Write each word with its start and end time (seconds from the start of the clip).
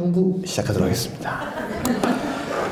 3부 0.00 0.46
시작하도록 0.46 0.86
하겠습니다. 0.86 1.52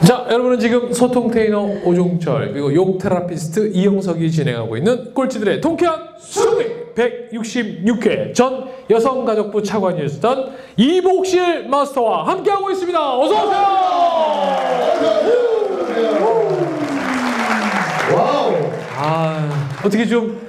자, 0.06 0.26
여러분은 0.30 0.58
지금 0.58 0.92
소통 0.92 1.30
테이너 1.30 1.60
오종철 1.84 2.52
그리고 2.52 2.72
욕 2.74 2.98
테라피스트 2.98 3.72
이영석이 3.74 4.30
진행하고 4.30 4.76
있는 4.76 5.12
꼴찌들의 5.12 5.60
통쾌한 5.60 6.10
수능 6.18 6.94
166회 6.94 8.34
전 8.34 8.68
여성가족부 8.88 9.62
차관이었던 9.62 10.52
이복실 10.76 11.68
마스터와 11.68 12.26
함께하고 12.26 12.70
있습니다. 12.70 13.18
어서 13.18 13.46
오세요. 13.46 13.58
아, 19.00 19.76
어떻게 19.84 20.04
좀 20.06 20.47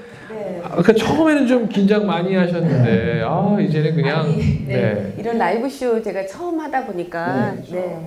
아까 0.80 0.94
처음에는 0.94 1.46
좀 1.46 1.68
긴장 1.68 2.08
많이 2.08 2.34
하셨는데 2.34 3.22
아 3.26 3.58
이제는 3.60 3.94
그냥 3.96 4.22
아니, 4.22 4.38
네. 4.66 4.76
네. 4.76 5.14
이런 5.18 5.38
라이브 5.38 5.70
쇼 5.70 6.02
제가 6.02 6.26
처음 6.26 6.58
하다 6.58 6.86
보니까 6.86 7.54
네. 7.70 8.00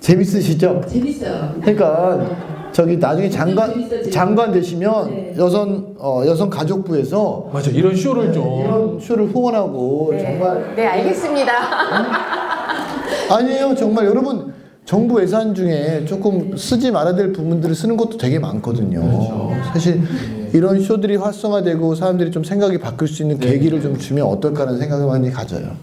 재밌으시죠? 0.00 0.80
재밌어요. 0.88 1.54
그러니까 1.60 2.26
저기 2.72 2.96
나중에 2.96 3.30
장관 3.30 3.70
재밌어, 3.70 3.88
재밌어. 3.90 4.10
장관 4.10 4.50
되시면 4.50 5.10
네. 5.10 5.34
여성 5.38 5.94
어, 6.00 6.24
여성 6.26 6.50
가족부에서 6.50 7.48
맞아 7.52 7.70
이런 7.70 7.94
쇼를 7.94 8.32
좀 8.32 8.60
이런 8.64 8.98
쇼를 8.98 9.26
후원하고 9.26 10.08
네. 10.10 10.18
정말 10.24 10.74
네, 10.74 10.86
알겠습니다. 10.88 11.52
아니에요 13.30 13.72
정말 13.76 14.06
여러분 14.06 14.52
정부 14.84 15.22
예산 15.22 15.54
중에 15.54 16.04
조금 16.04 16.56
쓰지 16.56 16.90
말아야 16.90 17.14
될 17.14 17.32
부분들을 17.32 17.74
쓰는 17.74 17.96
것도 17.96 18.16
되게 18.16 18.38
많거든요. 18.38 19.00
그렇죠. 19.00 19.52
사실 19.72 20.02
이런 20.52 20.80
쇼들이 20.80 21.16
활성화되고 21.16 21.94
사람들이 21.94 22.32
좀 22.32 22.42
생각이 22.42 22.78
바뀔 22.78 23.06
수 23.06 23.22
있는 23.22 23.38
네. 23.38 23.50
계기를 23.52 23.80
좀 23.80 23.96
주면 23.96 24.26
어떨까라는 24.26 24.80
생각을 24.80 25.06
많이 25.06 25.30
가져요. 25.30 25.76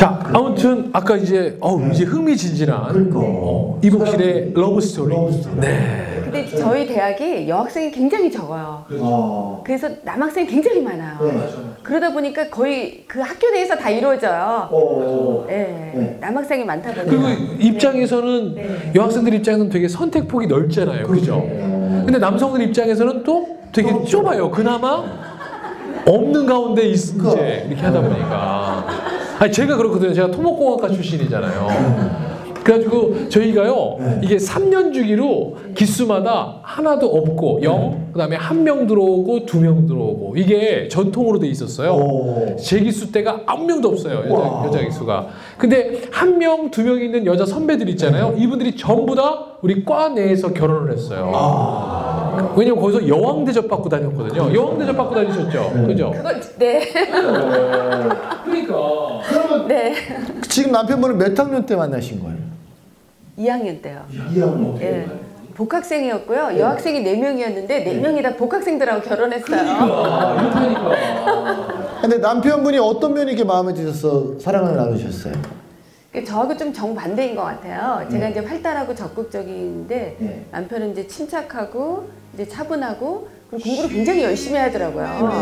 자, 0.00 0.18
아무튼 0.32 0.88
아까 0.94 1.14
이제 1.14 1.58
어 1.60 1.78
이제 1.92 2.04
흥미진진한 2.04 3.12
어, 3.14 3.78
이복실의 3.84 4.52
러브 4.54 4.80
스토리. 4.80 5.14
네. 5.60 6.22
근데 6.24 6.46
저희 6.46 6.86
대학이 6.86 7.46
여학생이 7.46 7.90
굉장히 7.90 8.32
적어요. 8.32 8.82
어. 8.98 9.62
그래서 9.62 9.90
남학생이 10.02 10.46
굉장히 10.46 10.80
많아요. 10.80 11.18
그러다 11.82 12.14
보니까 12.14 12.48
거의 12.48 13.04
그 13.06 13.20
학교 13.20 13.50
내에서 13.50 13.76
다 13.76 13.90
이루어져요. 13.90 14.70
어. 14.72 15.44
네. 15.46 15.92
네. 15.94 16.18
남학생이 16.18 16.64
많다 16.64 16.94
그리고 16.94 17.20
보니까. 17.20 17.54
입장에서는 17.58 18.54
네. 18.54 18.92
여학생들 18.94 19.34
입장에서는 19.34 19.70
되게 19.70 19.86
선택폭이 19.86 20.46
넓잖아요. 20.46 21.08
그죠? 21.08 21.46
근데 21.46 22.18
남성들 22.18 22.62
입장에서는 22.62 23.22
또 23.22 23.46
되게 23.70 24.02
좁아요. 24.04 24.50
그나마 24.50 25.04
없는 26.06 26.46
가운데 26.46 26.86
있, 26.86 26.94
이제 26.94 27.66
이렇게 27.68 27.82
하다 27.82 28.00
보니까. 28.00 28.99
아니 29.40 29.50
제가 29.52 29.76
그렇거든요. 29.76 30.12
제가 30.12 30.30
토목공학과 30.30 30.88
출신이잖아요. 30.90 32.30
그래가지고 32.62 33.30
저희가요 33.30 33.96
이게 34.22 34.36
3년 34.36 34.92
주기로 34.92 35.56
기수마다 35.74 36.58
하나도 36.62 37.06
없고 37.06 37.60
0 37.62 38.10
그다음에 38.12 38.36
한 38.36 38.62
명 38.64 38.86
들어오고 38.86 39.46
두 39.46 39.60
명 39.60 39.86
들어오고 39.86 40.34
이게 40.36 40.86
전통으로 40.88 41.38
돼 41.38 41.46
있었어요. 41.48 41.92
오. 41.94 42.56
제 42.56 42.80
기수 42.80 43.10
때가 43.12 43.40
아무 43.46 43.64
명도 43.64 43.88
없어요 43.88 44.24
여자, 44.26 44.34
와. 44.34 44.66
여자 44.66 44.80
기수가. 44.84 45.28
근데 45.56 46.02
한 46.12 46.36
명 46.38 46.70
두 46.70 46.82
명 46.82 47.00
있는 47.00 47.24
여자 47.24 47.46
선배들 47.46 47.88
있잖아요. 47.90 48.34
이분들이 48.36 48.76
전부 48.76 49.14
다 49.14 49.46
우리 49.62 49.82
과 49.82 50.10
내에서 50.10 50.52
결혼을 50.52 50.92
했어요. 50.92 51.30
왜냐면 52.56 52.80
거기서 52.80 53.08
여왕 53.08 53.44
대접 53.44 53.68
받고 53.68 53.88
다녔거든요. 53.88 54.54
여왕 54.54 54.78
대접 54.78 54.96
받고 54.96 55.14
다니셨죠, 55.14 55.84
그죠? 55.86 56.10
그거 56.10 56.32
네. 56.58 56.88
그러니까. 58.44 58.76
네. 59.68 59.94
지금 60.48 60.72
남편분은 60.72 61.18
몇 61.18 61.38
학년 61.38 61.64
때 61.64 61.76
만나신 61.76 62.20
거예요? 62.20 62.38
2학년 63.38 63.80
때요. 63.82 64.04
2학년 64.12 64.80
예. 64.80 65.06
복학생이었고요. 65.54 66.58
여학생이 66.58 67.02
4명이었는데 67.04 67.84
4명이 67.84 68.22
다 68.22 68.34
복학생들하고 68.36 69.02
결혼했어요. 69.02 69.60
근데 72.00 72.18
남편분이 72.18 72.78
어떤 72.78 73.14
면이 73.14 73.32
이렇게 73.32 73.44
마음에 73.44 73.74
드셔서 73.74 74.38
사랑을 74.38 74.74
나누셨어요? 74.76 75.34
그 76.12 76.24
저하고 76.24 76.56
좀 76.56 76.72
정반대인 76.72 77.36
것 77.36 77.42
같아요. 77.42 78.08
제가 78.10 78.28
이제 78.28 78.40
활달하고 78.40 78.94
적극적인데 78.94 80.16
네. 80.18 80.44
남편은 80.50 80.92
이제 80.92 81.06
침착하고 81.06 82.08
이제 82.34 82.46
차분하고 82.48 83.28
그리고 83.50 83.64
공부를 83.64 83.90
굉장히 83.90 84.22
열심히 84.22 84.58
하더라고요. 84.58 85.40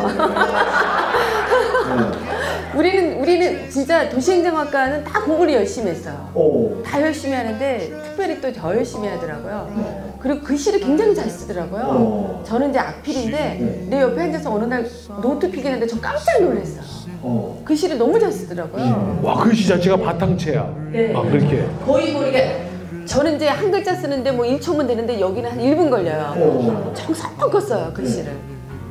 우리는 2.74 3.20
우리는 3.20 3.70
진짜 3.70 4.08
도시행정학과는 4.08 5.04
다 5.04 5.22
공부를 5.22 5.54
열심히 5.54 5.90
했어요. 5.90 6.30
오. 6.34 6.82
다 6.82 7.00
열심히 7.02 7.34
하는데 7.34 7.92
특별히 8.04 8.40
또 8.40 8.52
더 8.52 8.74
열심히 8.76 9.08
하더라고요. 9.08 10.16
그리고 10.20 10.40
글씨를 10.42 10.80
굉장히 10.80 11.14
잘 11.14 11.28
쓰더라고요. 11.28 11.82
어. 11.86 12.42
저는 12.46 12.70
이제 12.70 12.78
악필인데 12.78 13.86
내 13.90 14.00
옆에 14.00 14.22
앉아서 14.22 14.52
어느 14.52 14.64
날 14.64 14.86
노트 15.22 15.50
필기하는데 15.50 15.86
저 15.86 16.00
깜짝 16.00 16.40
놀랐어요. 16.42 16.82
어. 17.22 17.62
글씨를 17.64 17.98
너무 17.98 18.18
잘 18.18 18.32
쓰더라고요. 18.32 19.20
와 19.22 19.36
글씨 19.42 19.66
자체가 19.68 19.96
바탕체야. 19.98 20.74
네. 20.92 21.12
아 21.14 21.22
그렇게. 21.22 21.66
거의 21.84 22.12
모르게 22.12 22.67
저는 23.08 23.36
이제 23.36 23.48
한 23.48 23.70
글자 23.70 23.94
쓰는데 23.94 24.30
뭐 24.32 24.44
1초면 24.44 24.86
되는데 24.86 25.18
여기는 25.18 25.50
한 25.50 25.58
1분 25.58 25.88
걸려요. 25.88 26.34
어. 26.36 26.92
정성껏 26.94 27.66
써요 27.66 27.90
글씨를. 27.94 28.32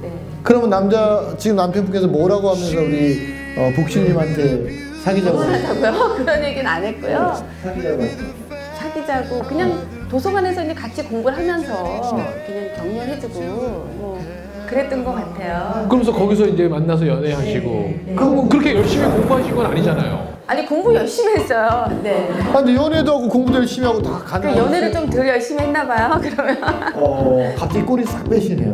네. 0.02 0.12
그러면 0.42 0.70
남자 0.72 1.36
지금 1.38 1.56
남편분께서 1.58 2.08
뭐라고 2.08 2.50
하면서 2.50 2.82
우리 2.82 3.36
어, 3.56 3.72
복신님한테 3.76 4.70
사귀자고 5.04 5.38
하자고요? 5.38 6.16
그런 6.18 6.44
얘기는 6.44 6.66
안 6.66 6.84
했고요. 6.84 7.44
사귀자고 7.64 8.02
했어요? 8.02 8.28
사귀자고 8.80 9.40
그냥 9.44 9.88
도서관에서 10.10 10.64
이제 10.64 10.74
같이 10.74 11.04
공부를 11.04 11.38
하면서 11.38 11.84
그냥 12.48 12.74
격려해주고 12.76 13.40
뭐 13.40 14.20
그랬던 14.68 15.06
것 15.06 15.14
같아요. 15.14 15.86
그러면서 15.88 16.12
거기서 16.12 16.48
이제 16.48 16.68
만나서 16.68 17.08
연애하시고. 17.08 17.94
그럼 18.16 18.36
뭐 18.36 18.50
그렇게 18.50 18.76
열심히 18.76 19.06
공부하신 19.12 19.56
건 19.56 19.68
아니잖아요. 19.68 20.37
아니 20.48 20.66
공부 20.66 20.96
열심히 20.96 21.36
했어요. 21.36 21.86
네. 22.02 22.30
아 22.54 22.58
근데 22.58 22.74
연애도 22.74 23.12
하고 23.18 23.28
공부도 23.28 23.58
열심히 23.60 23.86
하고 23.86 24.02
다그 24.02 24.24
가능. 24.26 24.56
연애를 24.58 24.92
좀 24.94 25.10
덜 25.10 25.28
열심히 25.28 25.62
했나 25.64 25.86
봐요. 25.86 26.18
그러면 26.24 26.58
어 26.96 27.54
갑자기 27.58 27.84
꼬리 27.86 28.06
싹 28.06 28.24
빼시네요. 28.30 28.74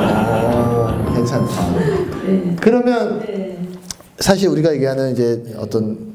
어 0.00 1.12
괜찮다. 1.14 1.52
그러면 2.60 3.22
사실 4.18 4.48
우리가 4.48 4.72
얘기하는 4.74 5.12
이제 5.12 5.42
어떤 5.58 6.07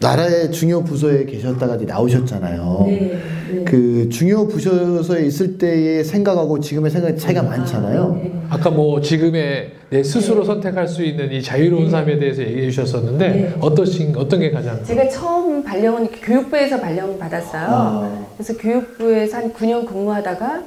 나라의 0.00 0.52
중요 0.52 0.84
부서에 0.84 1.24
계셨다가 1.24 1.76
이제 1.76 1.84
나오셨잖아요. 1.84 2.84
네, 2.86 3.20
네. 3.50 3.64
그 3.64 4.08
중요 4.08 4.46
부서에 4.46 5.26
있을 5.26 5.58
때의 5.58 6.04
생각하고 6.04 6.60
지금의 6.60 6.90
생각이 6.90 7.18
차이가 7.18 7.42
많잖아요. 7.42 8.20
네. 8.22 8.40
아까 8.48 8.70
뭐 8.70 9.00
지금의 9.00 9.72
내 9.90 10.02
스스로 10.02 10.44
선택할 10.44 10.86
수 10.86 11.02
있는 11.02 11.32
이 11.32 11.42
자유로운 11.42 11.90
삶에 11.90 12.18
대해서 12.18 12.42
얘기해 12.42 12.70
주셨었는데 12.70 13.28
네. 13.28 13.54
어떠신 13.60 14.14
어떤 14.16 14.40
게 14.40 14.50
가장 14.50 14.82
제가 14.84 15.08
처음 15.08 15.64
발령은 15.64 16.08
교육부에서 16.10 16.80
발령 16.80 17.18
받았어요. 17.18 17.66
아. 17.68 18.26
그래서 18.36 18.56
교육부에서 18.56 19.38
한 19.38 19.52
9년 19.52 19.86
근무하다가 19.86 20.62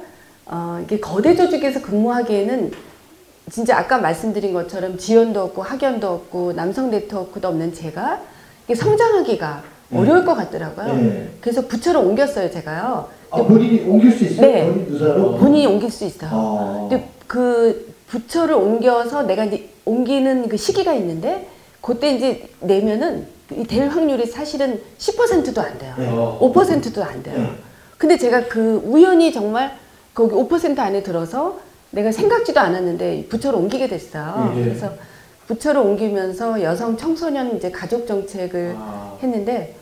어, 0.46 0.80
이게 0.84 1.00
거대 1.00 1.34
조직에서 1.34 1.80
근무하기에는 1.80 2.72
진짜 3.50 3.78
아까 3.78 3.98
말씀드린 3.98 4.52
것처럼 4.52 4.98
지원도 4.98 5.40
없고 5.40 5.62
학연도 5.62 6.08
없고 6.08 6.52
남성 6.52 6.90
네트워크도 6.90 7.48
없는 7.48 7.72
제가 7.72 8.20
성장하기가 8.74 9.62
어려울 9.94 10.24
것 10.24 10.34
같더라고요. 10.34 10.94
네. 10.94 11.28
그래서 11.40 11.66
부처를 11.66 12.00
옮겼어요, 12.00 12.50
제가요. 12.50 13.08
아, 13.30 13.42
본인이 13.42 13.80
옮길 13.80 14.12
수 14.12 14.24
있어요? 14.24 14.46
네. 14.46 14.66
본인 14.66 14.86
누사로? 14.88 15.36
본인이 15.36 15.66
옮길 15.66 15.90
수 15.90 16.04
있어요. 16.04 16.30
아. 16.32 16.86
근데 16.88 17.08
그 17.26 17.94
부처를 18.08 18.54
옮겨서 18.54 19.22
내가 19.24 19.44
이제 19.44 19.68
옮기는 19.84 20.48
그 20.48 20.56
시기가 20.56 20.92
있는데 20.94 21.48
그때 21.80 22.14
이제 22.14 22.48
내면은 22.60 23.26
이될 23.50 23.88
확률이 23.88 24.26
사실은 24.26 24.80
10%도 24.98 25.60
안 25.60 25.78
돼요. 25.78 25.94
네. 25.98 26.10
5%도 26.10 27.02
안 27.02 27.22
돼요. 27.22 27.54
근데 27.98 28.16
제가 28.16 28.48
그 28.48 28.82
우연히 28.84 29.32
정말 29.32 29.76
거기 30.14 30.34
5% 30.34 30.78
안에 30.78 31.02
들어서 31.02 31.58
내가 31.90 32.12
생각지도 32.12 32.60
않았는데 32.60 33.26
부처를 33.28 33.58
옮기게 33.58 33.88
됐어요. 33.88 34.54
예. 34.56 34.64
그래서 34.64 34.90
부처를 35.52 35.82
옮기면서 35.82 36.62
여성 36.62 36.96
청소년 36.96 37.56
이제 37.56 37.70
가족 37.70 38.06
정책을 38.06 38.74
아. 38.78 39.18
했는데 39.22 39.74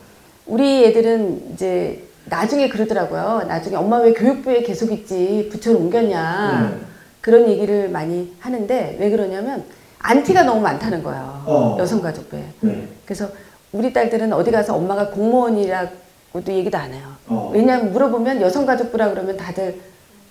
우리 0.45 0.85
애들은 0.85 1.51
이제 1.53 2.03
나중에 2.25 2.67
그러더라고요. 2.67 3.45
나중에 3.47 3.77
엄마 3.77 3.97
왜 3.97 4.13
교육부에 4.13 4.63
계속 4.63 4.91
있지 4.91 5.47
부처를 5.51 5.79
옮겼냐 5.79 6.69
네. 6.71 6.85
그런 7.21 7.47
얘기를 7.47 7.89
많이 7.89 8.35
하는데 8.39 8.97
왜 8.99 9.09
그러냐면 9.09 9.63
안티가 9.99 10.43
너무 10.43 10.61
많다는 10.61 11.03
거예요. 11.03 11.43
어. 11.45 11.77
여성가족부에. 11.79 12.43
네. 12.61 12.87
그래서 13.05 13.29
우리 13.71 13.93
딸들은 13.93 14.33
어디 14.33 14.51
가서 14.51 14.75
엄마가 14.75 15.09
공무원이라고도 15.11 16.51
얘기도 16.51 16.77
안 16.77 16.93
해요. 16.93 17.07
어. 17.27 17.51
왜냐하면 17.53 17.93
물어보면 17.93 18.41
여성가족부라 18.41 19.11
그러면 19.11 19.37
다들 19.37 19.79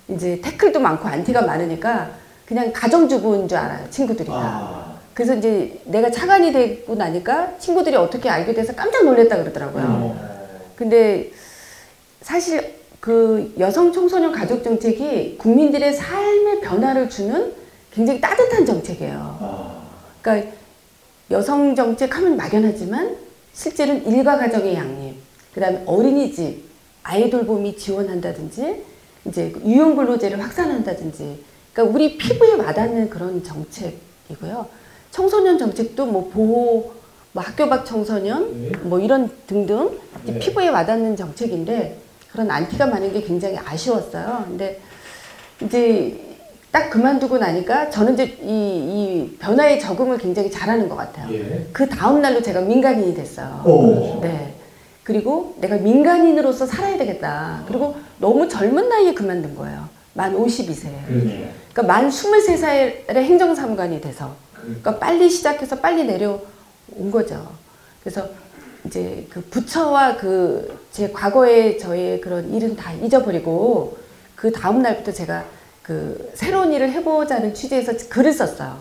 이제 0.08 0.40
태클도 0.42 0.80
많고 0.80 1.08
안티가 1.08 1.42
많으니까 1.42 2.10
그냥 2.44 2.72
가정주부인 2.72 3.48
줄 3.48 3.56
알아요 3.56 3.88
친구들이 3.88 4.28
다. 4.28 4.34
아. 4.34 4.89
그래서 5.14 5.34
이제 5.34 5.80
내가 5.84 6.10
차관이 6.10 6.52
되고 6.52 6.94
나니까 6.94 7.58
친구들이 7.58 7.96
어떻게 7.96 8.28
알게 8.28 8.54
돼서 8.54 8.74
깜짝 8.74 9.04
놀랐다 9.04 9.36
그러더라고요. 9.38 10.16
근데 10.76 11.30
사실 12.22 12.74
그 13.00 13.54
여성 13.58 13.92
청소년 13.92 14.32
가족 14.32 14.62
정책이 14.62 15.36
국민들의 15.38 15.92
삶의 15.94 16.60
변화를 16.60 17.08
주는 17.08 17.52
굉장히 17.92 18.20
따뜻한 18.20 18.64
정책이에요. 18.64 19.80
그러니까 20.22 20.50
여성 21.30 21.74
정책 21.74 22.16
하면 22.16 22.36
막연하지만 22.36 23.16
실제로는 23.52 24.06
일가 24.06 24.38
가정의 24.38 24.74
양립, 24.74 25.16
그 25.54 25.60
다음에 25.60 25.82
어린이집, 25.86 26.64
아이 27.02 27.30
돌봄이 27.30 27.76
지원한다든지 27.76 28.84
이제 29.26 29.50
그 29.50 29.60
유용근로제를 29.64 30.42
확산한다든지 30.42 31.44
그러니까 31.72 31.94
우리 31.94 32.16
피부에 32.16 32.54
와닿는 32.54 33.10
그런 33.10 33.42
정책이고요. 33.42 34.79
청소년 35.10 35.58
정책도 35.58 36.06
뭐 36.06 36.30
보호 36.32 36.92
뭐 37.32 37.42
학교 37.42 37.68
밖 37.68 37.84
청소년 37.84 38.72
뭐 38.82 38.98
이런 38.98 39.30
등등 39.46 39.98
이 40.26 40.32
피부에 40.38 40.68
와닿는 40.68 41.16
정책인데 41.16 41.98
그런 42.32 42.50
안티가 42.50 42.86
많은 42.86 43.12
게 43.12 43.20
굉장히 43.22 43.58
아쉬웠어요. 43.64 44.44
근데 44.48 44.80
이제 45.62 46.18
딱 46.70 46.88
그만두고 46.90 47.38
나니까 47.38 47.90
저는 47.90 48.14
이제 48.14 48.24
이, 48.42 48.46
이 48.46 49.36
변화에 49.38 49.78
적응을 49.78 50.18
굉장히 50.18 50.50
잘하는 50.50 50.88
것 50.88 50.94
같아요. 50.96 51.28
그 51.72 51.88
다음 51.88 52.22
날로 52.22 52.40
제가 52.40 52.60
민간인이 52.60 53.14
됐어요. 53.14 53.62
네. 54.22 54.54
그리고 55.02 55.56
내가 55.60 55.76
민간인으로서 55.76 56.66
살아야 56.66 56.96
되겠다. 56.96 57.64
그리고 57.66 57.96
너무 58.18 58.48
젊은 58.48 58.88
나이에 58.88 59.14
그만둔 59.14 59.56
거예요. 59.56 59.88
만 60.14 60.36
52세. 60.36 60.88
그러니까 61.72 61.82
만 61.82 62.08
23살에 62.08 63.14
행정사무관이 63.16 64.00
돼서. 64.00 64.32
그러니까 64.62 64.98
빨리 64.98 65.28
시작해서 65.30 65.76
빨리 65.76 66.04
내려온 66.04 67.10
거죠. 67.10 67.46
그래서 68.02 68.28
이제 68.86 69.26
그 69.30 69.40
부처와 69.42 70.16
그 70.16 70.78
제 70.90 71.12
과거의 71.12 71.78
저의 71.78 72.20
그런 72.20 72.52
일은 72.52 72.74
다 72.74 72.92
잊어버리고 72.92 73.96
그 74.34 74.50
다음 74.50 74.82
날부터 74.82 75.12
제가 75.12 75.44
그 75.84 76.32
새로운 76.34 76.72
일을 76.72 76.90
해보자는 76.90 77.54
취지에서 77.54 77.92
글을 78.08 78.32
썼어요. 78.32 78.76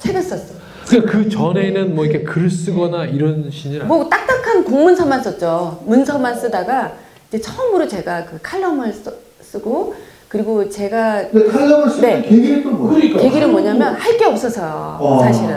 책을 0.00 0.20
썼어요. 0.22 0.58
그러니까 0.88 1.12
그 1.12 1.28
전에는 1.28 1.94
뭐 1.94 2.04
이렇게 2.04 2.24
글을 2.24 2.50
쓰거나 2.50 3.04
이런 3.04 3.48
신이. 3.48 3.78
뭐 3.80 4.08
딱딱한 4.08 4.64
공문서만 4.64 5.22
썼죠. 5.22 5.84
문서만 5.86 6.34
쓰다가 6.38 6.94
이제 7.28 7.40
처음으로 7.40 7.86
제가 7.86 8.24
그 8.26 8.38
칼럼을 8.42 8.92
써- 8.92 9.12
쓰고 9.40 9.94
그리고 10.28 10.68
제가 10.68 11.28
근데 11.30 11.46
칼럼을 11.48 11.88
쓰는 11.90 12.22
네. 12.22 12.28
계기는 12.28 12.62
또 12.64 12.70
뭐예요? 12.70 13.16
계기는 13.16 13.50
뭐냐면 13.50 13.94
할 13.94 14.16
게 14.18 14.24
없어서요. 14.24 14.96
어. 15.00 15.20
사실은 15.22 15.56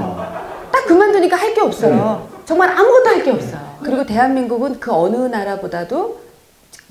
딱 0.71 0.85
그만두니까 0.85 1.35
할 1.37 1.53
게 1.53 1.61
없어요. 1.61 2.27
정말 2.45 2.69
아무것도 2.69 3.09
할 3.09 3.23
게 3.23 3.31
없어요. 3.31 3.77
그리고 3.83 4.05
대한민국은 4.05 4.79
그 4.79 4.91
어느 4.93 5.15
나라보다도 5.15 6.19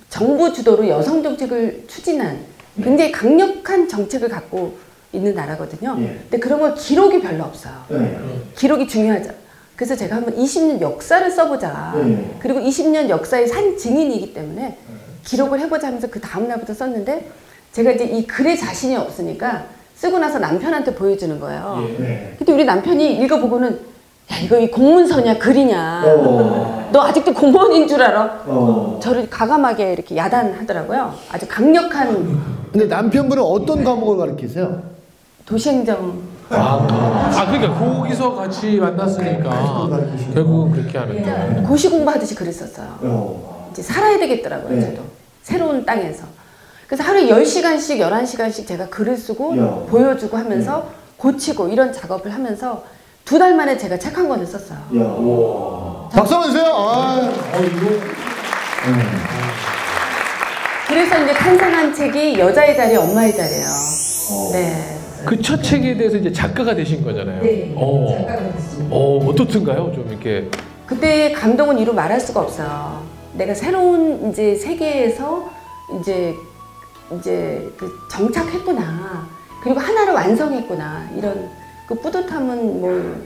정부 0.08 0.52
주도로 0.52 0.88
여성 0.88 1.22
정책을 1.22 1.84
추진한 1.86 2.38
굉장히 2.82 3.12
강력한 3.12 3.86
정책을 3.88 4.28
갖고 4.28 4.76
있는 5.12 5.34
나라거든요. 5.34 5.96
예. 6.00 6.18
근데 6.22 6.38
그런 6.38 6.60
걸 6.60 6.74
기록이 6.74 7.20
별로 7.20 7.44
없어요. 7.44 7.74
네. 7.88 8.18
기록이 8.56 8.86
중요하죠. 8.88 9.30
그래서 9.76 9.94
제가 9.94 10.16
한번 10.16 10.34
20년 10.36 10.80
역사를 10.80 11.30
써보자. 11.30 11.92
네. 11.96 12.36
그리고 12.40 12.60
20년 12.60 13.08
역사의 13.08 13.46
산 13.46 13.76
증인이기 13.76 14.32
때문에 14.34 14.76
기록을 15.24 15.60
해보자 15.60 15.88
하면서 15.88 16.06
그 16.08 16.20
다음날부터 16.20 16.72
썼는데 16.74 17.30
제가 17.72 17.92
이제 17.92 18.04
이 18.04 18.26
글에 18.26 18.56
자신이 18.56 18.96
없으니까 18.96 19.64
쓰고 19.94 20.18
나서 20.18 20.38
남편한테 20.38 20.94
보여주는 20.94 21.38
거예요. 21.40 21.86
네. 21.98 22.34
근데 22.38 22.52
우리 22.52 22.64
남편이 22.64 23.16
읽어보고는 23.16 23.80
야 24.32 24.36
이거 24.38 24.58
이 24.58 24.70
공문서냐 24.70 25.38
글이냐 25.38 26.02
어. 26.06 26.88
너 26.92 27.02
아직도 27.02 27.32
공무원인 27.34 27.88
줄 27.88 28.02
알아? 28.02 28.42
어. 28.46 28.98
저를 29.02 29.28
가감하게 29.28 29.92
이렇게 29.92 30.16
야단하더라고요. 30.16 31.14
아주 31.30 31.46
강력한 31.48 32.58
근데 32.72 32.86
남편분은 32.86 33.42
어떤 33.42 33.82
과목을 33.82 34.18
가르치세요? 34.18 34.82
도시행정 35.46 36.22
아 36.50 37.46
그러니까 37.46 37.74
거기서 37.78 38.34
같이 38.34 38.76
만났으니까 38.76 39.88
결국은 40.34 40.72
그렇게 40.72 40.98
하는 40.98 41.22
거예요. 41.22 41.62
고시 41.66 41.88
공부하듯이 41.90 42.34
글을 42.34 42.52
썼어요. 42.52 42.98
어. 43.02 43.68
이제 43.72 43.82
살아야 43.82 44.18
되겠더라고요, 44.18 44.74
네. 44.74 44.80
저도. 44.80 45.02
새로운 45.42 45.84
땅에서. 45.84 46.24
그래서 46.88 47.04
하루에 47.04 47.26
10시간씩, 47.28 47.98
11시간씩 48.00 48.66
제가 48.66 48.88
글을 48.88 49.16
쓰고 49.16 49.56
야. 49.58 49.84
보여주고 49.90 50.36
하면서 50.36 50.88
고치고 51.18 51.68
이런 51.68 51.92
작업을 51.92 52.32
하면서 52.32 52.82
두 53.24 53.38
달 53.38 53.54
만에 53.54 53.76
제가 53.76 53.98
책 53.98 54.16
한 54.16 54.26
권을 54.26 54.46
썼어요. 54.46 54.78
야. 54.78 56.08
박수 56.10 56.34
한번 56.34 56.50
주세요. 56.50 56.72
아. 56.74 57.30
그래서 60.88 61.22
이제 61.22 61.34
탄생한 61.34 61.94
책이 61.94 62.38
여자의 62.38 62.74
자리, 62.76 62.96
엄마의 62.96 63.36
자리예요. 63.36 63.66
네. 64.52 64.94
그 65.26 65.42
첫 65.42 65.62
책에 65.62 65.96
대해서 65.96 66.16
이제 66.16 66.32
작가가 66.32 66.74
되신 66.74 67.04
거잖아요. 67.04 67.42
네, 67.42 67.72
어. 67.76 68.26
어 68.90 69.26
어떻든가요? 69.28 69.92
좀 69.94 70.06
이렇게 70.08 70.48
그때 70.86 71.32
감동은 71.32 71.78
이루 71.78 71.92
말할 71.92 72.18
수가 72.20 72.40
없어요. 72.40 73.02
내가 73.34 73.52
새로운 73.52 74.30
이제 74.30 74.54
세계에서 74.54 75.50
이제 76.00 76.34
이제 77.16 77.72
그 77.76 77.90
정착했구나. 78.10 79.26
그리고 79.62 79.80
하나를 79.80 80.12
완성했구나. 80.14 81.10
이런 81.16 81.50
그 81.86 81.94
뿌듯함은 81.94 82.80
뭐 82.80 83.16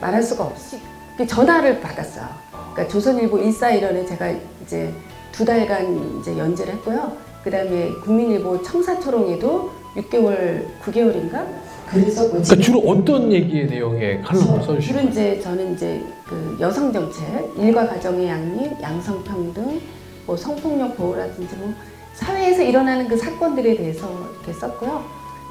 말할 0.00 0.22
수가 0.22 0.44
없이 0.44 0.80
그 1.16 1.26
전화를 1.26 1.80
받았어요. 1.80 2.26
그러니까 2.72 2.88
조선일보 2.88 3.38
일사일원에 3.38 4.04
제가 4.04 4.32
이제 4.62 4.92
두 5.32 5.44
달간 5.44 6.20
이제 6.20 6.36
연재를 6.36 6.74
했고요. 6.74 7.12
그 7.42 7.50
다음에 7.50 7.90
국민일보 8.02 8.62
청사초롱에도 8.62 9.70
6개월, 9.96 10.66
9개월인가 10.82 11.46
글을 11.88 12.10
썼고 12.10 12.30
그러니까 12.30 12.56
주로 12.56 12.80
어떤 12.80 13.32
얘기의 13.32 13.66
내용의 13.66 14.22
칼럼을 14.22 14.62
써주시는 14.62 14.80
주로 14.80 15.00
이제 15.08 15.40
저는 15.40 15.74
이제 15.74 16.04
그 16.28 16.56
여성 16.60 16.92
정책, 16.92 17.24
일과 17.56 17.86
가정의 17.86 18.28
양립, 18.28 18.72
양성 18.82 19.22
평등, 19.22 19.80
뭐 20.26 20.36
성폭력 20.36 20.96
보호라든지 20.96 21.56
뭐 21.56 21.72
사회에서 22.16 22.62
일어나는 22.62 23.08
그 23.08 23.16
사건들에 23.16 23.76
대해서 23.76 24.08
이렇게 24.44 24.58
썼고요. 24.58 25.04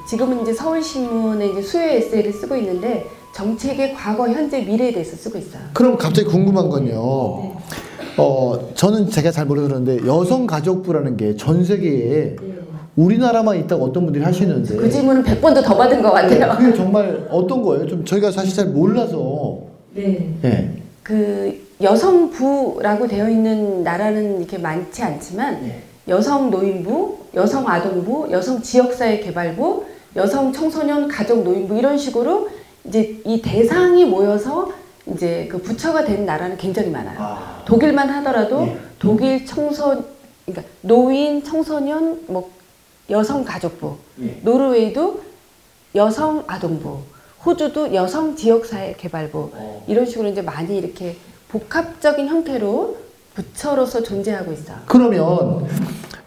지금은 0.08 0.42
이제 0.42 0.52
서울신문에 0.52 1.48
이제 1.48 1.62
수요 1.62 1.82
에세이를 1.82 2.32
쓰고 2.32 2.56
있는데 2.56 3.06
정책의 3.34 3.94
과거, 3.94 4.28
현재, 4.28 4.60
미래에 4.62 4.92
대해서 4.92 5.16
쓰고 5.16 5.38
있어요. 5.38 5.62
그럼 5.72 5.96
갑자기 5.96 6.28
궁금한 6.28 6.68
건요. 6.68 7.52
어, 8.18 8.70
저는 8.74 9.10
제가 9.10 9.30
잘 9.30 9.44
모르는데 9.46 10.06
여성 10.06 10.46
가족부라는 10.46 11.16
게 11.16 11.36
전 11.36 11.62
세계에 11.64 12.36
우리나라만 12.96 13.58
있다고 13.58 13.84
어떤 13.84 14.04
분들이 14.04 14.24
하시는데 14.24 14.74
그 14.76 14.90
질문은 14.90 15.22
100번도 15.22 15.62
더 15.62 15.76
받은 15.76 16.00
것 16.02 16.12
같아요. 16.12 16.56
그게 16.56 16.74
정말 16.74 17.26
어떤 17.30 17.62
거예요? 17.62 17.86
좀 17.86 18.02
저희가 18.06 18.30
사실 18.30 18.54
잘 18.56 18.66
몰라서. 18.68 19.58
네. 19.94 20.32
예. 20.44 20.70
그 21.02 21.66
여성부라고 21.82 23.06
되어 23.06 23.28
있는 23.28 23.82
나라는 23.82 24.38
이렇게 24.38 24.56
많지 24.56 25.02
않지만 25.02 25.60
네. 25.62 25.82
여성 26.08 26.50
노인부, 26.50 27.18
여성 27.34 27.68
아동부, 27.68 28.28
여성 28.30 28.62
지역사회 28.62 29.20
개발부, 29.20 29.84
여성 30.14 30.52
청소년 30.52 31.08
가족 31.08 31.42
노인부 31.42 31.76
이런 31.76 31.98
식으로 31.98 32.48
이제 32.84 33.20
이 33.24 33.42
대상이 33.42 34.04
모여서 34.04 34.72
이제 35.06 35.48
그 35.50 35.60
부처가 35.60 36.04
된 36.04 36.24
나라는 36.24 36.56
굉장히 36.56 36.90
많아요. 36.90 37.16
아. 37.20 37.62
독일만 37.64 38.08
하더라도 38.08 38.60
네. 38.60 38.78
독일 38.98 39.44
청소 39.44 40.02
그러니까 40.44 40.72
노인, 40.80 41.42
청소년, 41.42 42.22
뭐 42.28 42.50
여성 43.10 43.44
가족부, 43.44 43.96
예. 44.22 44.38
노르웨이도 44.42 45.20
여성 45.96 46.44
아동부, 46.46 47.00
호주도 47.44 47.94
여성 47.94 48.36
지역사회 48.36 48.94
개발부 48.96 49.50
어. 49.52 49.84
이런 49.88 50.06
식으로 50.06 50.28
이제 50.28 50.42
많이 50.42 50.78
이렇게 50.78 51.16
복합적인 51.48 52.28
형태로 52.28 52.96
부처로서 53.36 54.02
존재하고 54.02 54.52
있어요. 54.52 54.78
그러면 54.86 55.68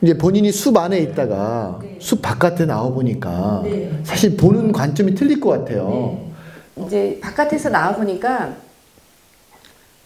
이제 0.02 0.16
본인이 0.16 0.52
숲 0.52 0.78
안에 0.78 1.00
있다가 1.00 1.80
네. 1.82 1.98
숲 2.00 2.22
바깥에 2.22 2.66
나와 2.66 2.90
보니까 2.92 3.62
네. 3.64 3.92
사실 4.04 4.38
보는 4.38 4.72
관점이 4.72 5.16
틀릴 5.16 5.40
것 5.40 5.50
같아요. 5.50 6.20
이제 6.86 7.20
바깥에서 7.22 7.70
나와 7.70 7.96
보니까 7.96 8.54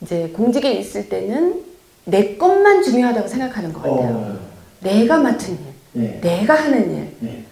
이제 0.02 0.30
공직에 0.34 0.72
있을 0.72 1.10
때는 1.10 1.62
내 2.06 2.38
것만 2.38 2.82
중요하다고 2.84 3.28
생각하는 3.28 3.74
것 3.74 3.84
같아요. 3.84 4.16
어. 4.16 4.40
내가 4.80 5.18
맡은 5.18 5.54
일, 5.54 5.60
네. 5.92 6.20
내가 6.22 6.56
하는 6.56 6.96
일. 6.96 7.16
네. 7.20 7.46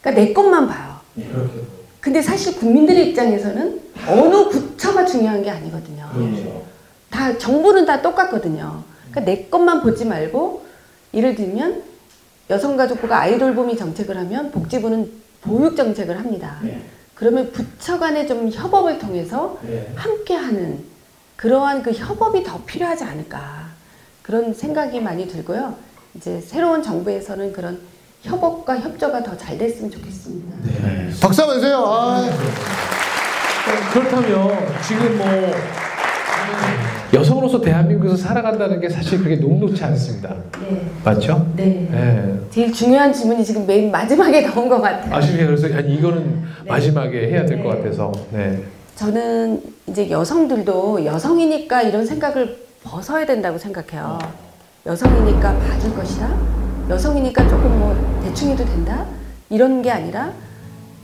그러니까 0.00 0.22
내 0.22 0.32
것만 0.34 0.68
봐요. 0.68 0.96
네. 1.14 1.30
근데 2.00 2.22
사실 2.22 2.56
국민들의 2.56 3.08
입장에서는 3.08 3.80
어느 4.06 4.48
부처가 4.50 5.04
중요한 5.04 5.42
게 5.42 5.50
아니거든요. 5.50 6.08
그렇죠. 6.12 6.62
다 7.10 7.36
정부는 7.36 7.84
다 7.86 8.00
똑같거든요. 8.00 8.82
그러니까 9.10 9.20
내 9.20 9.44
것만 9.44 9.82
보지 9.82 10.04
말고 10.04 10.66
예를 11.14 11.34
들면 11.34 11.82
여성가족부가 12.50 13.18
아이돌봄이 13.20 13.76
정책을 13.76 14.16
하면 14.16 14.50
복지부는 14.50 15.10
보육 15.40 15.76
정책을 15.76 16.18
합니다. 16.18 16.58
네. 16.62 16.82
그러면 17.14 17.50
부처 17.52 17.98
간의 17.98 18.26
좀 18.28 18.50
협업을 18.50 18.98
통해서 18.98 19.58
네. 19.62 19.92
함께하는 19.96 20.84
그러한 21.36 21.82
그 21.82 21.92
협업이 21.92 22.42
더 22.42 22.60
필요하지 22.64 23.04
않을까 23.04 23.68
그런 24.22 24.54
생각이 24.54 25.00
많이 25.00 25.28
들고요. 25.28 25.74
이제 26.14 26.40
새로운 26.40 26.82
정부에서는 26.82 27.52
그런 27.52 27.80
협업과 28.22 28.78
협조가 28.78 29.22
더 29.22 29.36
잘 29.36 29.56
됐으면 29.58 29.90
좋겠습니다. 29.90 30.56
네. 30.64 31.10
박수 31.20 31.42
한번 31.42 31.58
주세요. 31.60 31.84
아. 31.86 32.28
그렇다면 33.92 34.66
지금 34.86 35.18
뭐 35.18 35.26
여성으로서 37.38 37.60
대한민국에서 37.60 38.16
살아간다는 38.16 38.80
게 38.80 38.88
사실 38.88 39.18
그렇게 39.18 39.36
녹록지 39.36 39.82
않습니다. 39.84 40.34
네. 40.60 40.82
맞죠? 41.04 41.46
네. 41.56 41.88
네. 41.90 42.38
제일 42.50 42.72
중요한 42.72 43.12
질문이 43.12 43.44
지금 43.44 43.66
맨 43.66 43.90
마지막에 43.90 44.42
나온 44.42 44.68
것 44.68 44.80
같아요. 44.80 45.14
아쉽게 45.14 45.46
그래서 45.46 45.66
아니, 45.74 45.94
이거는 45.94 46.42
네. 46.64 46.70
마지막에 46.70 47.28
해야 47.28 47.46
될것 47.46 47.72
네. 47.72 47.82
같아서. 47.82 48.12
네. 48.32 48.62
저는 48.96 49.62
이제 49.86 50.10
여성들도 50.10 51.04
여성이니까 51.04 51.82
이런 51.82 52.04
생각을 52.04 52.58
벗어야 52.82 53.24
된다고 53.24 53.56
생각해요. 53.56 54.18
여성이니까 54.86 55.58
봐줄 55.58 55.94
것이다. 55.94 56.36
여성이니까 56.90 57.48
조금 57.48 57.78
뭐 57.78 58.20
대충 58.24 58.50
해도 58.50 58.64
된다. 58.64 59.06
이런 59.50 59.82
게 59.82 59.90
아니라 59.90 60.32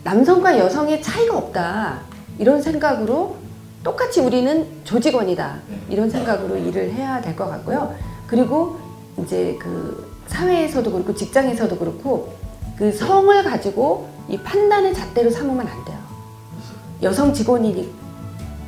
남성과 0.02 0.58
여성의 0.58 1.00
차이가 1.02 1.36
없다. 1.36 2.00
이런 2.38 2.60
생각으로 2.60 3.36
똑같이 3.84 4.20
우리는 4.20 4.66
조직원이다. 4.84 5.58
이런 5.90 6.08
생각으로 6.10 6.56
일을 6.56 6.92
해야 6.94 7.20
될 7.20 7.36
것 7.36 7.46
같고요. 7.48 7.94
그리고 8.26 8.78
이제 9.18 9.56
그 9.60 10.10
사회에서도 10.26 10.90
그렇고 10.90 11.14
직장에서도 11.14 11.76
그렇고 11.78 12.32
그 12.76 12.90
성을 12.90 13.44
가지고 13.44 14.08
이 14.28 14.38
판단의 14.38 14.94
잣대로 14.94 15.30
삼으면 15.30 15.60
안 15.68 15.84
돼요. 15.84 15.98
여성 17.02 17.32
직원이니 17.32 17.92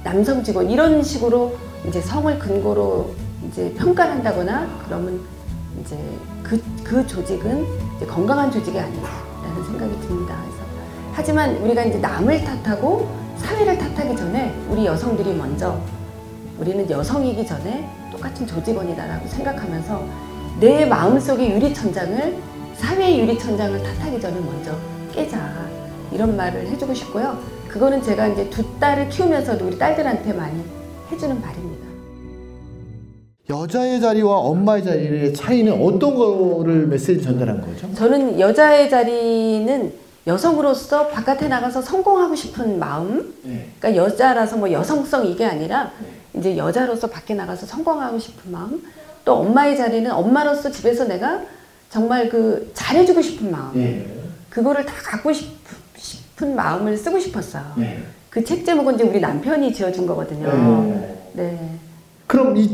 남성 0.05 0.45
직원 0.45 0.71
이런 0.71 1.03
식으로 1.03 1.57
이제 1.89 2.01
성을 2.01 2.39
근거로 2.39 3.15
이제 3.49 3.73
평가를 3.75 4.13
한다거나 4.13 4.69
그러면 4.85 5.21
이제 5.81 5.99
그, 6.43 6.63
그 6.85 7.07
조직은 7.07 7.67
이제 7.97 8.07
건강한 8.07 8.51
조직이 8.53 8.79
아니라는 8.79 9.65
생각이 9.67 9.99
듭니다. 10.07 10.37
그래서 10.45 10.65
하지만 11.15 11.57
우리가 11.57 11.85
이제 11.85 11.99
남을 11.99 12.45
탓하고 12.45 13.09
사회를 13.39 13.79
탓하기 13.79 14.17
전에 14.17 14.55
우리 14.69 14.87
여성들이 14.87 15.35
먼저 15.35 15.79
우리는 16.59 16.89
여성이기 16.89 17.47
전에 17.47 17.89
똑같은 18.11 18.47
조직원이다라고 18.47 19.29
생각하면서 19.29 20.05
내 20.61 20.87
마음속의 20.87 21.53
유리천장을 21.53 22.37
사회의 22.75 23.21
유리천장을 23.21 23.83
탓하기 23.83 24.21
전에 24.21 24.41
먼저 24.41 24.73
깨자 25.13 25.67
이런 26.13 26.37
말을 26.37 26.67
해주고 26.69 26.95
싶고요. 26.95 27.39
그거는 27.69 28.03
제가 28.03 28.29
이제 28.29 28.49
두 28.49 28.65
딸을 28.79 29.09
키우면서도 29.11 29.67
우리 29.67 29.79
딸들한테 29.79 30.33
많이 30.33 30.63
해주는 31.13 31.41
말입니다. 31.41 31.87
여자의 33.49 34.01
자리와 34.01 34.39
엄마의 34.39 34.83
자리의 34.83 35.35
차이는 35.35 35.81
어떤 35.81 36.15
거를 36.17 36.87
메시지 36.87 37.23
전달한 37.23 37.61
거죠? 37.61 37.93
저는 37.95 38.41
여자의 38.41 38.91
자리는 38.91 39.93
여성으로서 40.27 41.09
바깥에 41.09 41.47
나가서 41.49 41.81
성공하고 41.83 42.35
싶은 42.35 42.79
마음, 42.79 43.33
그러니까 43.79 43.95
여자라서 43.97 44.57
뭐 44.57 44.71
여성성 44.73 45.27
이게 45.27 45.45
아니라 45.45 45.93
이제 46.35 46.57
여자로서 46.57 47.07
밖에 47.07 47.35
나가서 47.35 47.65
성공하고 47.67 48.19
싶은 48.19 48.51
마음, 48.51 48.83
또 49.25 49.35
엄마의 49.37 49.77
자리는 49.77 50.11
엄마로서 50.11 50.71
집에서 50.71 51.05
내가 51.05 51.43
정말 51.91 52.29
그 52.29 52.71
잘해주고 52.75 53.23
싶은 53.23 53.51
마음, 53.53 53.73
그거를 54.51 54.85
다 54.85 54.93
갖고 54.97 55.33
싶, 55.33 55.49
싶은 55.97 56.57
마음을 56.57 56.97
쓰고 56.97 57.19
싶었어요. 57.21 57.65
그 58.31 58.45
책 58.45 58.67
제목은 58.67 58.97
이제 58.97 59.05
우리 59.05 59.19
남편이 59.21 59.73
지어준 59.73 60.07
거거든요. 60.07 60.47
네. 61.35 61.71
그럼 62.27 62.57
이 62.57 62.69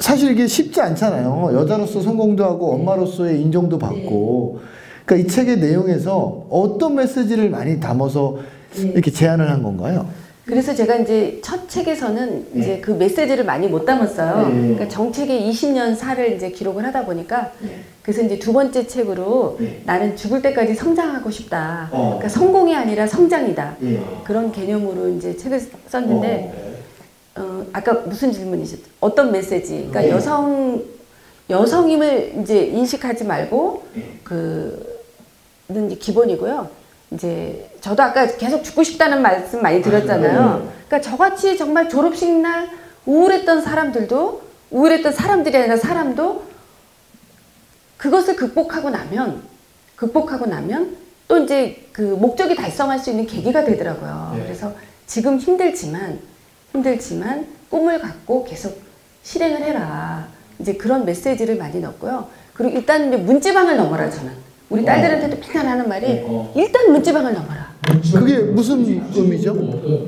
사실 0.00 0.32
이게 0.32 0.46
쉽지 0.46 0.80
않잖아요. 0.80 1.50
여자로서 1.52 2.00
성공도 2.00 2.42
하고 2.44 2.72
엄마로서의 2.72 3.40
인정도 3.42 3.78
받고. 3.78 4.60
그러니까 5.04 5.16
이 5.16 5.30
책의 5.30 5.58
내용에서 5.58 6.46
어떤 6.50 6.94
메시지를 6.94 7.50
많이 7.50 7.78
담아서 7.78 8.38
이렇게 8.76 9.10
제안을 9.10 9.50
한 9.50 9.62
건가요? 9.62 10.08
그래서 10.44 10.74
제가 10.74 10.96
이제 10.96 11.40
첫 11.42 11.68
책에서는 11.70 12.48
이제 12.54 12.78
그 12.80 12.90
메시지를 12.90 13.44
많이 13.44 13.66
못 13.66 13.86
담았어요. 13.86 14.48
네. 14.48 14.54
그러니까 14.54 14.88
정책의 14.88 15.50
20년 15.50 15.96
사를 15.96 16.34
이제 16.34 16.50
기록을 16.50 16.84
하다 16.84 17.06
보니까 17.06 17.52
그래서 18.02 18.20
이제 18.22 18.38
두 18.38 18.52
번째 18.52 18.86
책으로 18.86 19.58
나는 19.86 20.16
죽을 20.16 20.42
때까지 20.42 20.74
성장하고 20.74 21.30
싶다. 21.30 21.88
어. 21.92 22.18
그러니까 22.18 22.28
성공이 22.28 22.76
아니라 22.76 23.06
성장이다. 23.06 23.76
예. 23.84 24.02
그런 24.24 24.52
개념으로 24.52 25.08
이제 25.08 25.34
책을 25.34 25.60
썼는데 25.88 26.74
어, 27.36 27.64
아까 27.72 27.94
무슨 27.94 28.30
질문이셨죠? 28.30 28.82
어떤 29.00 29.32
메시지? 29.32 29.76
그러니까 29.76 30.02
네. 30.02 30.10
여성 30.10 30.82
여성임을 31.48 32.34
이제 32.42 32.64
인식하지 32.66 33.24
말고 33.24 33.82
그는 34.24 34.93
이제 35.80 35.96
기본이고요. 35.96 36.68
이제 37.12 37.70
저도 37.80 38.02
아까 38.02 38.26
계속 38.26 38.62
죽고 38.62 38.82
싶다는 38.82 39.22
말씀 39.22 39.62
많이 39.62 39.80
드렸잖아요. 39.82 40.72
그러니까 40.86 41.00
저같이 41.00 41.56
정말 41.56 41.88
졸업식 41.88 42.30
날 42.40 42.68
우울했던 43.06 43.62
사람들도 43.62 44.42
우울했던 44.70 45.12
사람들이 45.12 45.56
아니라 45.56 45.76
사람도 45.76 46.42
그것을 47.96 48.36
극복하고 48.36 48.90
나면 48.90 49.42
극복하고 49.96 50.46
나면 50.46 50.96
또 51.28 51.38
이제 51.38 51.86
그 51.92 52.02
목적이 52.02 52.56
달성할 52.56 52.98
수 52.98 53.10
있는 53.10 53.26
계기가 53.26 53.64
되더라고요. 53.64 54.36
그래서 54.42 54.72
지금 55.06 55.38
힘들지만 55.38 56.18
힘들지만 56.72 57.46
꿈을 57.70 58.00
갖고 58.00 58.44
계속 58.44 58.82
실행을 59.22 59.62
해라. 59.62 60.26
이제 60.58 60.74
그런 60.74 61.04
메시지를 61.04 61.56
많이 61.56 61.80
넣었고요. 61.80 62.28
그리고 62.52 62.76
일단 62.76 63.08
이제 63.08 63.16
문지방을 63.16 63.76
넘어라 63.76 64.10
저는. 64.10 64.32
우리 64.70 64.84
딸들한테도 64.84 65.36
맨날 65.52 65.66
하는 65.72 65.88
말이 65.88 66.22
일단 66.54 66.90
문지방을 66.92 67.34
넘어라. 67.34 67.64
그게 68.12 68.38
무슨 68.38 68.84
의미죠? 69.14 69.54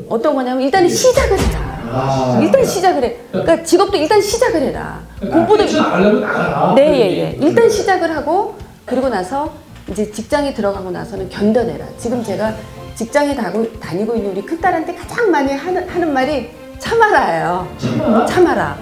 어떤 0.08 0.34
거냐면 0.34 0.62
일단은 0.62 0.88
시작을 0.88 1.38
해라. 1.38 2.38
일단 2.42 2.64
시작을 2.64 3.04
해. 3.04 3.16
그러니까 3.30 3.62
직업도 3.62 3.96
일단 3.96 4.20
시작을 4.20 4.60
해라. 4.62 5.00
공부도 5.20 5.64
알려면 5.64 6.20
나가라. 6.22 6.72
네, 6.74 6.82
예, 6.98 7.18
예. 7.18 7.38
일단 7.40 7.68
시작을 7.68 8.14
하고 8.16 8.54
그리고 8.84 9.08
나서 9.08 9.52
이제 9.90 10.10
직장에 10.10 10.52
들어가고 10.54 10.90
나서는 10.90 11.28
견뎌내라. 11.28 11.84
지금 11.98 12.24
제가 12.24 12.54
직장에 12.94 13.34
다고, 13.36 13.70
다니고 13.78 14.16
있는 14.16 14.30
우리 14.32 14.42
큰딸한테 14.42 14.94
가장 14.94 15.30
많이 15.30 15.52
하는, 15.52 15.86
하는 15.88 16.12
말이 16.12 16.48
참아라예요. 16.78 17.68
참아라. 18.26 18.78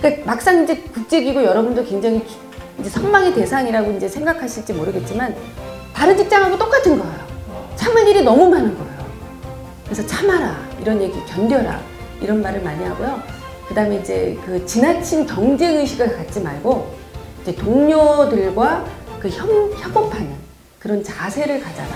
그러니까 0.00 0.26
막상 0.26 0.64
이제 0.64 0.76
국제기구 0.92 1.42
여러분도 1.44 1.84
굉장히 1.84 2.24
기- 2.24 2.36
이제 2.78 2.88
선망의 2.88 3.34
대상이라고 3.34 3.92
이제 3.92 4.08
생각하실지 4.08 4.72
모르겠지만 4.72 5.34
다른 5.94 6.16
직장하고 6.16 6.58
똑같은 6.58 6.98
거예요. 6.98 7.14
참을 7.76 8.06
일이 8.08 8.22
너무 8.22 8.48
많은 8.48 8.76
거예요. 8.76 9.06
그래서 9.84 10.06
참아라 10.06 10.56
이런 10.80 11.00
얘기 11.00 11.14
견뎌라 11.26 11.80
이런 12.20 12.40
말을 12.40 12.62
많이 12.62 12.84
하고요. 12.84 13.20
그다음에 13.68 13.96
이제 13.96 14.38
그 14.44 14.64
지나친 14.66 15.26
경쟁 15.26 15.78
의식을 15.78 16.16
갖지 16.16 16.40
말고 16.40 16.94
이제 17.42 17.54
동료들과 17.54 18.84
그 19.20 19.28
협, 19.28 19.48
협업하는 19.78 20.32
그런 20.78 21.02
자세를 21.02 21.60
가져라. 21.60 21.88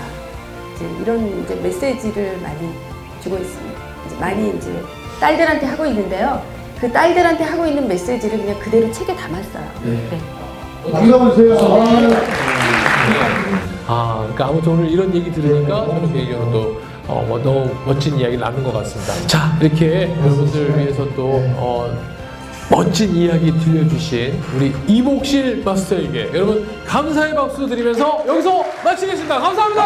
이제 0.75 0.85
이런 1.01 1.43
이제 1.43 1.55
메시지를 1.55 2.37
많이 2.41 2.73
주고 3.21 3.37
있습니다. 3.37 3.79
이제 4.05 4.15
많이 4.17 4.55
이제 4.55 4.71
딸들한테 5.19 5.65
하고 5.65 5.85
있는데요. 5.87 6.41
그 6.79 6.91
딸들한테 6.91 7.43
하고 7.43 7.65
있는 7.65 7.87
메시지를 7.87 8.37
그냥 8.37 8.59
그대로 8.59 8.91
책에 8.91 9.15
담았어요. 9.15 9.71
네. 9.83 10.09
주세요. 10.09 10.36
아, 13.87 14.17
그러니까 14.21 14.47
아무튼 14.47 14.71
오늘 14.73 14.89
이런 14.89 15.13
얘기 15.15 15.31
들으니까 15.31 15.85
개인적으로 16.11 16.51
또 16.51 16.81
어, 17.07 17.23
뭐 17.27 17.39
너무 17.41 17.69
멋진 17.85 18.17
이야기 18.19 18.37
나눈 18.37 18.63
것 18.63 18.73
같습니다. 18.73 19.13
자, 19.27 19.57
이렇게 19.61 20.13
여러분들 20.19 20.77
위해서 20.77 21.07
또 21.15 21.41
어, 21.55 21.89
멋진 22.69 23.15
이야기 23.15 23.57
들려주신 23.59 24.41
우리 24.55 24.73
이복실 24.87 25.63
마스터에게 25.63 26.31
여러분 26.33 26.67
감사의 26.85 27.33
박수 27.33 27.65
드리면서 27.65 28.23
여기서 28.27 28.63
마치겠습니다. 28.83 29.39
감사합니다. 29.39 29.83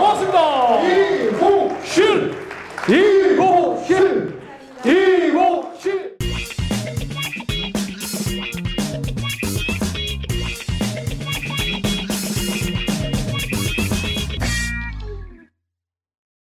고맙습니다. 0.00 0.82
이복실 0.82 2.34
이복 2.88 3.67